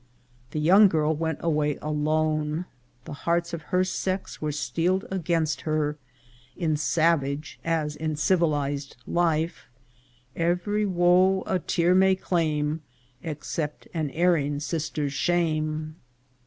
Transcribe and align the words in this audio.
The 0.49 0.59
young 0.59 0.87
girl 0.87 1.13
went 1.15 1.37
away 1.43 1.77
alone; 1.79 2.65
the 3.05 3.13
hearts 3.13 3.53
of 3.53 3.61
her 3.69 3.83
sex 3.83 4.41
were 4.41 4.51
steeled 4.51 5.05
against 5.11 5.61
her; 5.61 5.95
in 6.57 6.75
savage 6.75 7.59
as 7.63 7.95
in 7.95 8.15
civilized 8.15 8.97
life," 9.05 9.67
Every 10.35 10.87
wo 10.87 11.43
a 11.45 11.59
tear 11.59 11.93
may 11.93 12.15
claim, 12.15 12.81
Except 13.21 13.87
an 13.93 14.09
erring 14.09 14.59
sister's 14.59 15.13
shame." 15.13 15.97